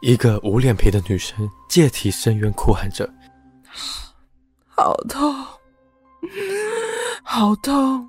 [0.00, 3.08] 一个无脸皮的女生借题深渊哭喊着：
[4.68, 5.34] “好痛，
[7.24, 8.08] 好痛！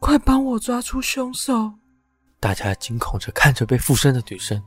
[0.00, 1.72] 快帮我抓出凶手！”
[2.40, 4.62] 大家惊恐着看着被附身的女生，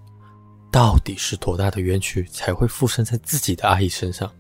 [0.72, 4.32] 到底是多大的冤屈才会附身在自己的阿姨身上？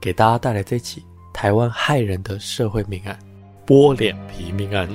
[0.00, 1.04] 给大家带来这起
[1.34, 3.18] 台湾骇人的社会命案——
[3.66, 4.88] 剥脸皮命案。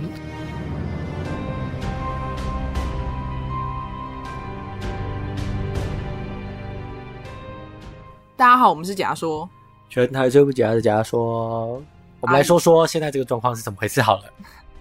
[8.35, 9.47] 大家好，我们是假说，
[9.89, 11.81] 全台最不假的假说。
[12.19, 14.23] 我们来说说现在这个状况是怎么回事好了。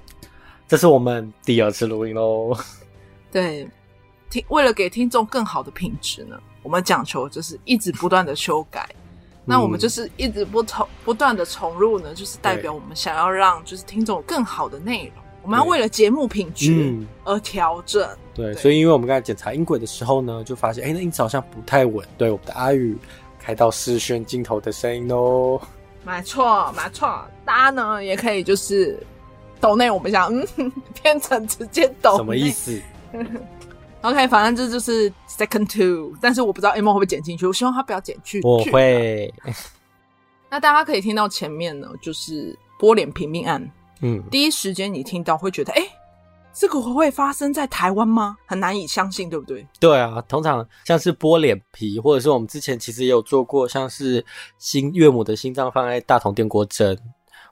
[0.67, 2.57] 这是我们第二次录音喽。
[3.31, 3.69] 对，
[4.31, 8.89] 听为了给听众更好的品质呢，我们讲求就是一直不断的修改。
[9.45, 15.17] 那我们就是一直不重不断的重入呢，就是代表我们想要让就是听众更好的内容。
[15.43, 18.09] 我们要为了节目品质而调整。
[18.33, 22.07] 对，对，所以因为我们刚才检查音轨的时候呢，就发现哎，那音质好像不太稳。
[22.17, 22.97] 对，我们的阿宇
[23.43, 25.61] 开到视讯镜头的声音哦。
[26.05, 28.99] 没错，没错，大家呢也可以就是
[29.61, 30.73] 抖内我们想嗯，
[31.03, 32.81] 变成直接抖，什么意思？
[34.03, 38.41] OK，反正这就是 second two，但是我不知道 Amo 会不会剪进去，我希望他不要剪去。
[38.43, 39.33] 我会。
[40.51, 43.71] 那大家可以听到前面呢，就是波脸平命案。
[44.01, 45.83] 嗯，第一时间你听到会觉得，哎，
[46.55, 48.37] 这个会发生在台湾吗？
[48.47, 49.67] 很难以相信，对不对？
[49.81, 54.25] 对啊，通常像是剥脸皮，或者是我们之前其实也有做过，像是
[54.59, 56.97] 心岳母的心脏放在大同电锅蒸，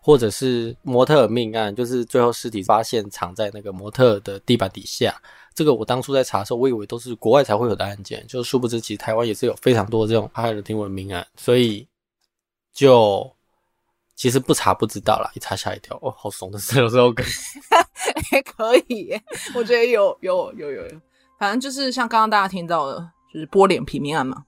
[0.03, 5.15] 或者是模特命案，就是最后尸体发现藏在那个模特的地板底下。
[5.55, 11.87] 这个我当初在查的时候，我以为都是国外才会有的案件，就殊不知其实台湾也是有非常多这种骇人听闻命案，所以
[12.73, 13.31] 就
[14.21, 17.25] 其实不查不知道啦，一查吓一跳，哦，好怂的时候， 这个
[18.33, 19.19] 也 可以，
[19.55, 21.01] 我觉得有有有有有，
[21.39, 24.45] 反正就是像刚刚大家听到的，就是剥脸皮命案嘛，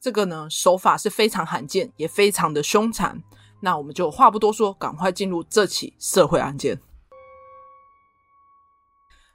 [0.00, 3.20] 这个呢手法是非常罕见，也非常的凶残，
[3.60, 6.80] 那我们就话不多说，赶快进入这起社会案件。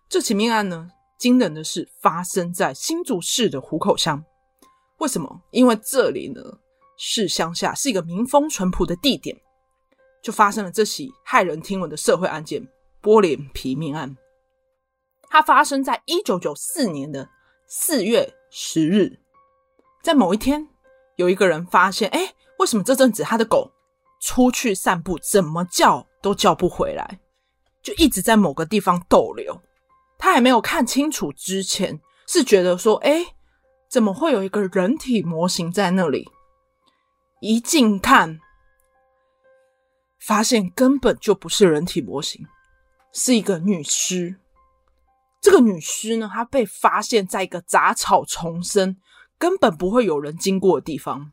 [0.07, 0.87] 这起命案呢，
[1.19, 4.23] 惊人的是发生在新竹市的湖口乡。
[4.99, 5.41] 为什么？
[5.51, 6.41] 因为这里呢
[6.97, 9.37] 是乡下，是一个民风淳朴的地点，
[10.21, 12.67] 就发生了这起骇人听闻的社会案件——
[13.01, 14.15] 剥脸皮命案。
[15.29, 17.29] 它发生在一九九四年的
[17.67, 19.19] 四月十日，
[20.01, 20.67] 在某一天，
[21.15, 23.71] 有一个人发现，哎，为什么这阵子他的狗
[24.21, 27.19] 出去散步，怎么叫都叫不回来，
[27.83, 29.61] 就一直在某个地方逗留。
[30.17, 33.35] 他还没有看清楚之前，是觉得说：“哎，
[33.89, 36.27] 怎么会有一个人体模型在那里？”
[37.39, 38.39] 一近看，
[40.27, 42.45] 发现根本就不是人体模型，
[43.13, 44.35] 是一个女尸。
[45.39, 48.97] 这个女尸呢，她被发现在一个杂草丛生、
[49.37, 51.31] 根本不会有人经过的地方，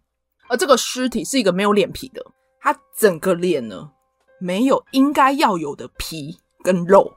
[0.49, 2.25] 而这个尸体是一个没有脸皮的，
[2.61, 3.91] 她整个脸呢，
[4.39, 7.13] 没有应该要有的皮跟肉。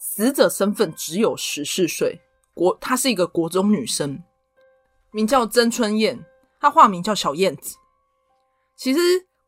[0.00, 2.20] 死者身份只有十四岁，
[2.54, 4.20] 国她是一个国中女生，
[5.12, 6.26] 名叫曾春燕，
[6.58, 7.76] 她化名叫小燕子。
[8.74, 8.98] 其实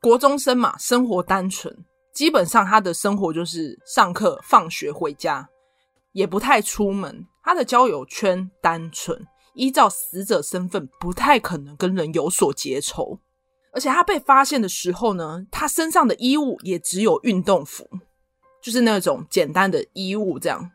[0.01, 5.49] 国中生嘛，生活单纯，基本上他的生活就是上课、放学回家，
[6.13, 7.27] 也不太出门。
[7.43, 13.19] 他的交友圈单纯，依照死者身份，不太可能跟人有所结仇。
[13.73, 17.89] 而且他被发现的时候呢，他身上的衣物也只有运动服。
[18.61, 20.69] 就是那种简单的衣物这样，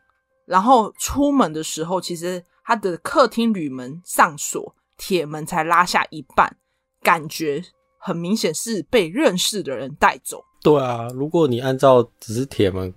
[0.46, 6.56] 然后出门的时候，其实他的客厅铝门上锁，铁门才拉下一半，
[7.02, 7.62] 感觉
[8.04, 10.44] 很明显是被认识的人带走。
[10.62, 12.92] 对啊，如果你按照只是铁门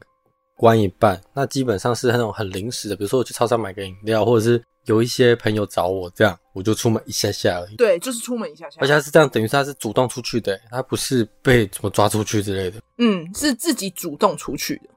[0.57, 7.77] 关一半，那基本上是那种很临时的，比如说我去超市买个饮料，或者是有一些朋友找我这样，我就出门一下下而已。
[7.77, 12.81] 对，就是出门一下下，而且他是这样，等于是他是主动出去的，他不是被怎么抓出去之类的。
[12.97, 14.89] 嗯，是自己主动出去的。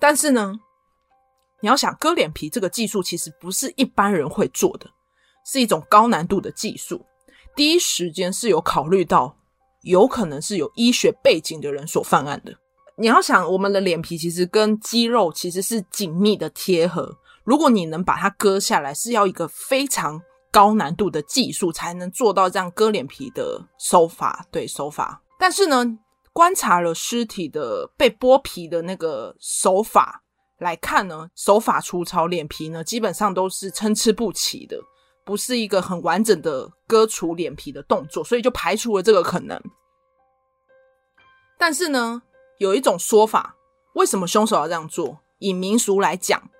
[0.00, 0.52] 但是呢，
[1.60, 4.90] 你要想割脸皮这个技术，其实不是一般人会做的，
[5.46, 7.04] 是一种高难度的技术。
[7.54, 9.36] 第一时间是有考虑到，
[9.82, 12.54] 有可能是有医学背景的人所犯案的。
[12.96, 17.16] 你要想，我们的脸皮其实跟肌肉其实是紧密的贴合。
[17.44, 20.20] 如果你能把它割下来，是要一个非常
[20.50, 24.46] 高难度的技术才能做到这样割脸皮的手法。
[24.50, 25.22] 对，手法。
[25.38, 25.84] 但是呢，
[26.32, 30.22] 观察了尸体的被剥皮的那个手法
[30.58, 34.78] 来看呢，手法粗糙，脸皮呢基本上都是参差不齐的，
[35.24, 39.60] 不是一个很完整的割除脸皮的动作，所以就排除了这个可能。
[41.58, 42.22] 但是呢，
[42.58, 43.56] 有一种说法，
[43.94, 45.20] 为什么凶手要这样做？
[45.38, 46.50] 以民俗来讲，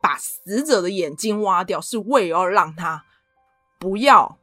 [0.00, 3.04] 把死者的眼睛挖掉是为了让他
[3.78, 4.38] 不要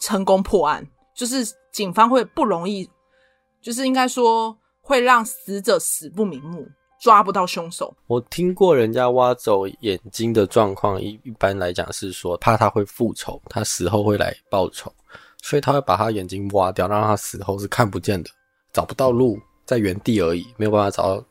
[0.00, 2.90] 成功破案，就是警方会不容易，
[3.60, 6.68] 就是应该说会让死者死不瞑目，
[7.00, 7.94] 抓不到凶手。
[8.06, 14.92] 我听过人家挖走眼睛的状况，一一般来讲是说怕他会复仇，他死后会来报仇，
[15.42, 18.30] 所以他会把他眼睛挖掉，让他死后是看不见的，
[18.72, 21.24] 找不到路，在原地而已，没有办法找到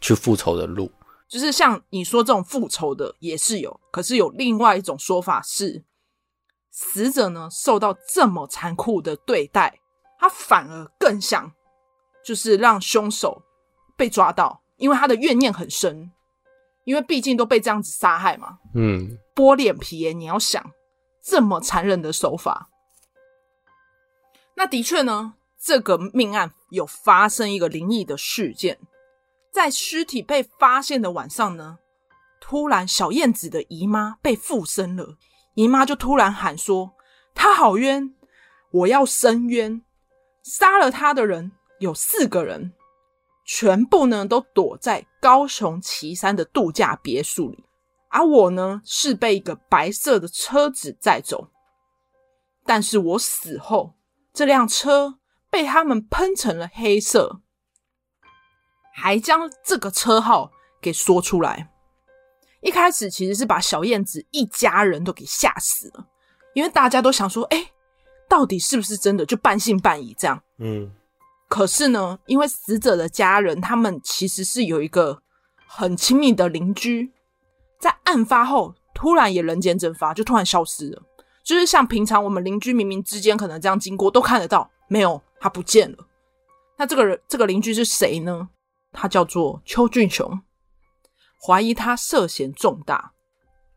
[0.00, 0.90] 去复仇的路。
[1.28, 5.82] 就是像你说这种复仇的也是有，可是有另外一种说法是，
[6.70, 9.80] 死者呢受到这么残酷的对待，
[10.20, 11.50] 他反而更想
[12.24, 13.42] 就是让凶手
[13.96, 16.10] 被抓到，因为他的怨念很深，
[16.84, 18.58] 因为毕竟都被这样子杀害嘛。
[18.74, 20.72] 嗯，剥脸皮耶，你要想
[21.22, 22.68] 这么残忍的手法，
[24.54, 28.78] 那的确呢，这个命案有发生一个灵异的事件。
[29.52, 31.78] 在尸体被发现的晚上呢，
[32.40, 35.16] 突然小燕子的姨妈被附身了，
[35.54, 36.92] 姨妈就突然喊说
[37.34, 38.14] ：“她好冤，
[38.70, 39.82] 我要伸冤。”
[40.44, 41.50] 杀了她的人
[41.80, 42.74] 有四个人，
[43.46, 47.64] 全部呢都躲在高雄旗山的度假别墅里，
[48.08, 51.48] 而我呢是被一个白色的车子载走，
[52.64, 53.94] 但是我死后，
[54.34, 57.40] 这辆车被他们喷成了黑色。
[58.92, 60.50] 还将这个车号
[60.80, 61.70] 给说出来。
[62.62, 66.06] 一开始其实是把小燕子一家人都给吓死了，
[66.54, 67.72] 因为大家都想说：“哎，
[68.26, 70.42] 到底是不是真的？”就半信半疑这样。
[70.58, 70.90] 嗯。
[71.48, 75.22] 可是呢，因为死者的家人他们其实是有一个
[75.66, 77.12] 很亲密的邻居，
[77.78, 81.02] 在案发后突然也人间蒸发，就突然消失了。
[81.44, 85.98] 就是像平常我们邻居明明之间可能这样经过都看得到，没有，他不见了。
[86.76, 88.48] 那这个人这个邻居是谁呢？
[88.92, 90.40] 他叫做邱俊雄，
[91.40, 93.12] 怀疑他涉嫌重大。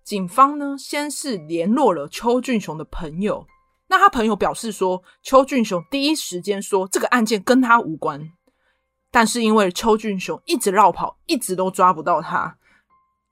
[0.04, 3.46] 警方呢，先是联络了邱俊雄的朋友，
[3.90, 8.22] 那他朋友表示说，邱俊雄第一时间说这个案件跟他无关，
[9.12, 12.56] 但是因为邱俊雄一直绕跑，一直都抓不到他，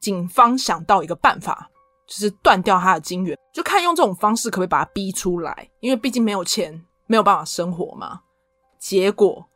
[0.01, 1.69] 警方想到一个办法，
[2.07, 8.21] 就是断掉他的金源，就看用这种方式可不可以把他逼出来，因为毕竟没有钱，没有办法生活嘛。
[8.79, 9.47] 结果。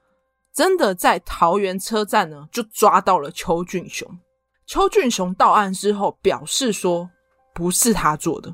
[0.53, 4.05] 真的在桃园车站呢，就抓到了邱俊雄。
[4.65, 7.09] 邱俊雄到案之后表示说，
[7.53, 8.53] 不是他做的，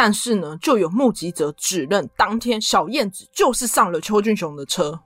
[0.00, 4.96] 但是呢，就有目击者指认当天小燕子就是上了邱俊雄的车，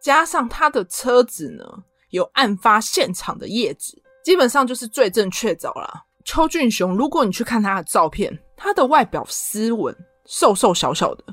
[0.00, 1.64] 加上他的车子呢
[2.10, 6.04] 有案发现场的叶子，基本上就是罪证确凿了。
[6.24, 9.92] 邱俊雄，如果你去看他的照片，他的外表斯文、
[10.26, 11.24] 瘦瘦小小的，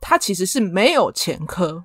[0.00, 1.84] 他其实是没有前科。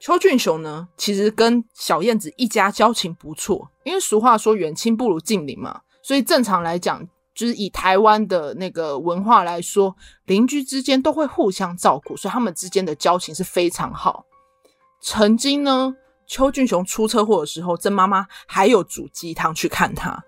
[0.00, 7.06] 邱俊雄呢，其实跟小燕子一家交情不错，因为俗话说远亲不如近邻嘛，所以正常来讲，
[7.36, 9.94] 就是以台湾的那个文化来说，
[10.24, 14.24] 邻居之间都会互相照顾，所以他们之间的交情是非常好。
[15.02, 15.94] 曾经呢，
[16.26, 20.24] 邱俊雄出车祸的时候，曾妈妈还有煮鸡汤去看他。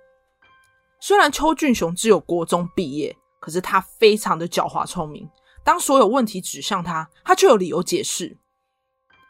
[1.01, 5.27] 虽然邱俊雄只有国中毕业，可是他非常的狡猾聪明，
[5.65, 8.37] 当所有问题指向他，他就有理由解释。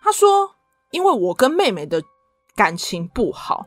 [0.02, 0.56] 他说
[0.90, 2.02] ：“因为我跟妹妹的
[2.56, 3.66] 感情不好，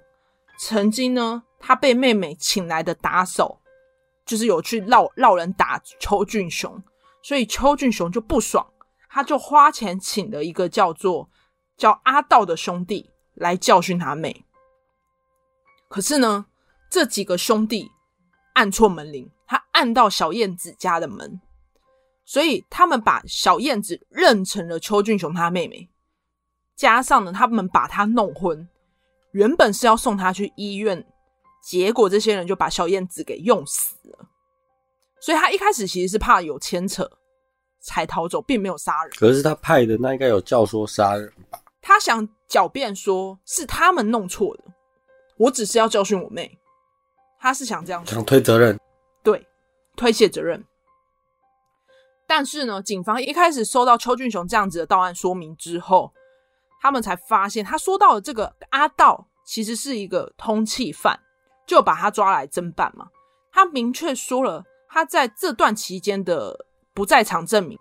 [0.60, 3.61] 曾经呢，他被妹妹请来的打手，
[4.26, 6.82] 就是有去闹闹人打邱俊雄，
[7.22, 8.66] 所以邱俊雄就不爽，
[9.10, 11.30] 他就花钱请了一个叫做
[11.78, 14.46] 叫阿道的兄弟来教训他妹。
[15.88, 16.46] 可是呢，
[16.90, 17.92] 这几个兄弟
[18.54, 21.42] 按错门铃，他按到小燕子家的门，
[22.24, 25.90] 所以他们把小燕子认成了邱俊雄他妹妹。”
[26.78, 28.68] 加上呢，他们把他弄昏，
[29.34, 31.06] 原本是要送他去医院，
[31.62, 34.28] 结果这些人就把小燕子给用死了。
[35.20, 37.10] 所以他一开始其实是怕有牵扯
[37.80, 39.14] 才逃走，并没有杀人。
[39.18, 41.60] 可是他派的那应该有教唆杀人吧？
[41.82, 44.64] 他想狡辩说是他们弄错的，
[45.38, 46.58] 我只是要教训我妹。
[47.40, 48.80] 他是想这样说，想推责任，
[49.24, 49.48] 对，
[49.96, 50.64] 推卸责任。
[52.28, 56.12] 但是呢，警方一开始收到邱俊雄这样子的到案说明之后。
[56.84, 61.20] 他们才发现，他说到的这个阿道其实是一个通缉犯，
[61.72, 63.08] 就把他抓来侦办嘛。
[63.50, 67.80] 他明确说了他在这段期间的不在场证明。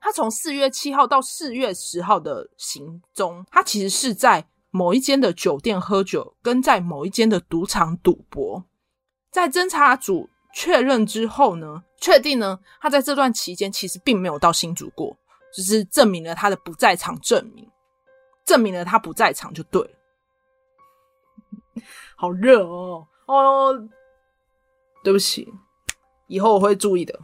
[0.00, 8.64] 他从四月七号到四月十号的行踪，他其实是在某一间的酒店喝酒，跟在某一间的赌场赌博。
[9.32, 15.16] 在侦查组确认之后呢，确定呢，他在这段期间其实并没有到新竹过，
[15.52, 17.68] 只、就是证明了他的不在场证明。
[18.44, 19.90] 证明了他不在场就对了。
[22.16, 23.06] 好热哦！
[23.26, 23.88] 哦，
[25.02, 25.52] 对不起，
[26.26, 27.18] 以后我会注意的。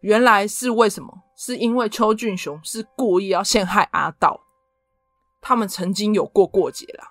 [0.00, 1.22] 原来是为什么？
[1.36, 4.40] 是因为邱俊雄是故意要陷害阿道，
[5.40, 7.10] 他们曾经有过过节啦。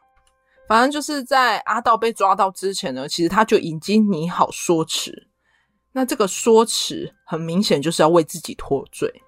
[0.67, 5.27] 反正就是在阿道被抓到之前呢，其实他就已经拟好说辞。
[5.93, 9.23] 那这个说辞很明显就是要为自己脱罪。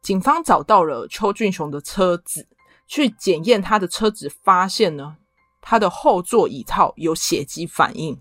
[0.00, 2.48] 警方找到了邱俊雄的车子，
[2.86, 5.18] 去检验他的车子，发现呢，
[5.60, 8.18] 他的后座椅套有血迹反应，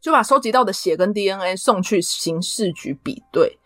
[0.00, 3.58] 就把收集到的血跟 DNA 送去刑事局比对，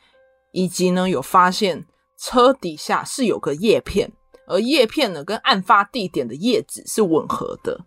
[0.53, 1.87] 以及呢有发现
[2.19, 4.13] 车底下是有个叶片。
[4.49, 7.85] 而叶片呢，跟案发地点的叶子是吻合的。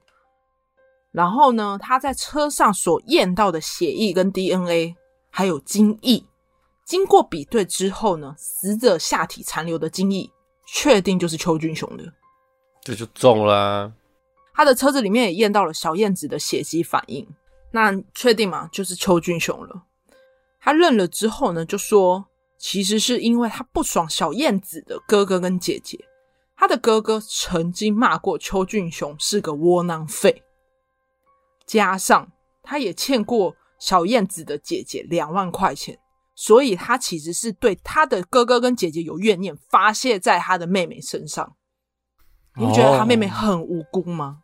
[1.13, 4.93] 然后呢，他在车上所验到的血液跟 DNA，
[5.29, 6.21] 还有精液，
[6.86, 10.29] 经过比对之后呢，死者下体残留的精液，
[10.65, 12.03] 确定就是邱俊雄的。
[12.81, 13.93] 这就中了。
[14.59, 17.25] 他的车子里面也验到了小燕子的血迹反应，
[17.71, 18.67] 那确定吗？
[18.73, 19.83] 就是邱俊雄了。
[20.59, 22.25] 他认了之后呢，就说
[22.57, 25.97] 其实是因为他不爽小燕子的哥哥跟姐姐。
[26.57, 30.43] 他的哥哥曾经骂过邱俊雄是个窝囊废，
[31.65, 32.29] 加上
[32.61, 35.97] 他也欠过小燕子的姐姐两万块钱，
[36.35, 41.55] 所以他其实是对他的哥哥跟姐姐有怨念，发泄在他的妹妹身上。
[42.57, 44.41] 你不觉得他妹妹很无辜吗？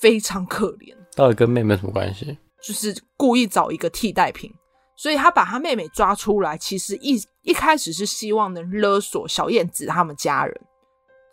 [0.00, 0.94] 非常可怜。
[1.14, 2.38] 到底跟妹妹什么关系？
[2.62, 4.52] 就是故意找一个替代品，
[4.96, 10.60] 所以他把他妹妹抓出来，其实一一开始是希望能勒索小燕子他们家人。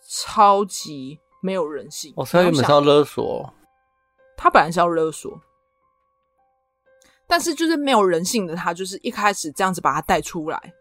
[0.10, 2.14] 超级没有人性！
[2.16, 3.54] 我猜你们是要勒索，
[4.38, 5.38] 他本来是要勒索，
[7.28, 10.74] 但是就是没有人性的他，就是一开始这样子把他带出来，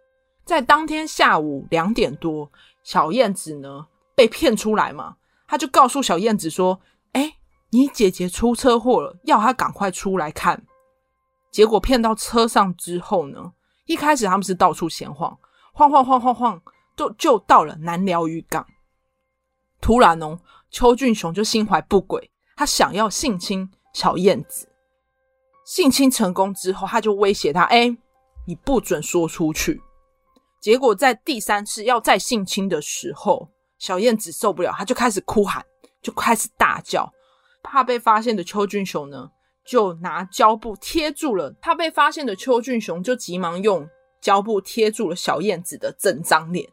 [0.44, 2.48] 在当天下午两点多，
[2.84, 5.16] 小燕子呢被骗出来嘛，
[5.48, 7.36] 他就告诉小燕子说：“哎，
[7.76, 10.64] 你姐姐出车祸了，要她赶快出来看。”
[11.52, 13.52] 结果骗到车上之后呢，
[13.84, 15.38] 一开始他们是到处闲晃，
[15.74, 16.62] 晃晃晃晃晃，
[16.96, 18.66] 就就到了南寮渔港。
[19.78, 20.38] 突然哦，
[20.70, 24.66] 邱俊雄就心怀不轨，他想要性侵小燕子。
[25.66, 27.94] 性侵成功之后，他就威胁他：“哎，
[28.46, 29.82] 你不准说出去。”
[30.62, 35.64] 结果在第三次要再性侵的时候，小燕子受不了，他就开始哭喊，
[36.00, 37.10] 就开始大叫。
[37.66, 39.30] 怕被发现的邱俊雄呢，
[39.64, 41.54] 就拿胶布贴住了。
[41.60, 43.88] 他被发现的邱俊雄就急忙用
[44.20, 46.68] 胶布贴住了小燕子的整张脸。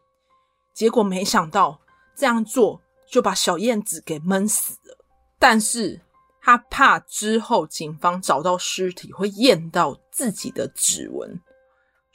[0.72, 1.80] 结果没想到
[2.16, 2.80] 这样做。
[3.06, 4.96] 就把小燕子给闷死了，
[5.38, 6.00] 但是
[6.40, 11.40] 他怕之后警方找到尸体会验到自己的指纹，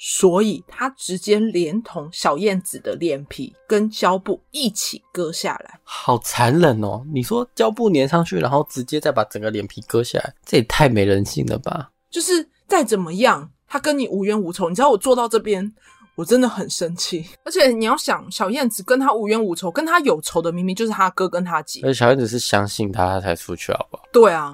[0.02, 5.78] 所以他直接连同小燕子的脸皮跟胶布一起割下来。
[5.84, 7.06] 好残忍哦！
[7.14, 11.92] 你说胶布粘上去，然后直接再把整个脸皮割下来，这也太没人性了吧？
[12.10, 15.72] 就是再怎么样，他跟你无冤无仇，你知道我做到这边。
[16.16, 21.80] 我真的很生气，而且你要想，小燕子跟他无冤无仇，跟他有仇的明明就是他哥跟他姐。
[21.82, 24.04] 而且小燕子是相信他，他才出去，好不好？
[24.12, 24.54] 对啊，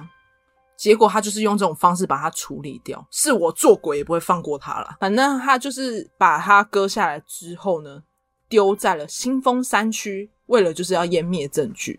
[0.76, 3.06] 结果他就是用这种方式把他处理掉。
[3.10, 4.96] 是我做鬼也不会放过他了。
[5.00, 8.02] 反正他就是把他割下来之后呢，
[8.48, 11.98] 丢在了新丰山区，为了就是要湮灭证据。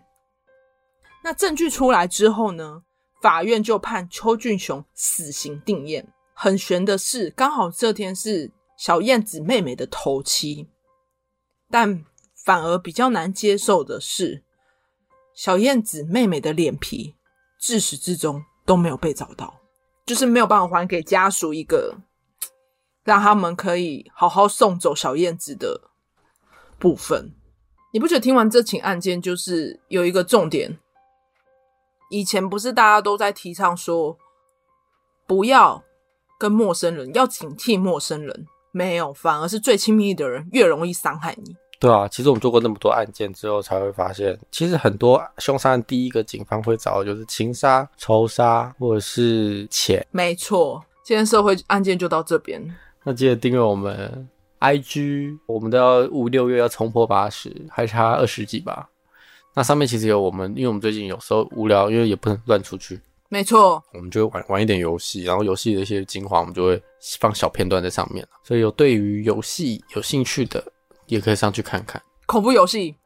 [1.22, 2.82] 那证据出来之后呢，
[3.20, 6.04] 法院就判邱俊雄死刑定谳。
[6.34, 8.52] 很悬的是，刚好这天是。
[8.78, 10.68] 小燕子妹妹的头七，
[11.68, 12.04] 但
[12.44, 14.44] 反而比较难接受的是，
[15.34, 17.16] 小燕子妹妹的脸皮
[17.58, 19.62] 自始至终都没有被找到，
[20.04, 21.96] 就是没有办法还给家属一个
[23.02, 25.80] 让他们可以好好送走小燕子的
[26.78, 27.32] 部分。
[27.94, 30.78] 你不觉得听完这起案件，就是有一个重点？
[32.10, 34.18] 以前不是大家都在提倡说，
[35.26, 35.82] 不要
[36.38, 38.46] 跟陌生人，要警惕陌生人。
[38.70, 41.56] 没有，反而是最亲密的人越容易伤害你。
[41.80, 50.04] 对啊，其实我们做过那么多案件之后，才会发现，其实很多凶杀案第一个警方会找的就是情杀、仇杀或者是钱。
[50.10, 52.60] 没错，今天社会案件就到这边。
[53.04, 58.88] 那记得订阅我们 IG，我们都要五六月要冲破八十，还差二十几吧。
[59.54, 63.00] 那上面其实有我们，因为我们最近有时候无聊，因为也不能乱出去。
[63.28, 66.82] 没错，我们就会玩玩一点游戏，然后游戏的一些精华，我们就会
[67.20, 68.26] 放小片段在上面。
[68.42, 70.64] 所以有对于游戏有兴趣的，
[71.08, 72.00] 也可以上去看看。
[72.26, 72.96] 恐怖游戏，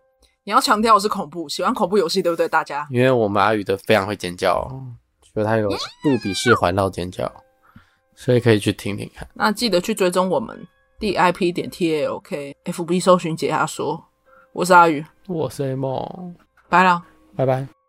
[0.45, 2.49] 你要强调的是恐怖，喜欢恐怖游戏对不对？
[2.49, 4.69] 大家，因为我们阿宇的非常会尖叫，
[5.33, 5.69] 所以他有
[6.03, 7.31] 杜比式环绕尖叫，
[8.15, 9.27] 所以可以去听听看。
[9.35, 10.67] 那记得去追踪我们
[10.99, 14.05] DIP 点 TALK，FB 搜寻解压说，
[14.53, 16.35] 我是阿宇，我是 A 梦，
[16.69, 17.03] 拜了，
[17.37, 17.82] 拜拜。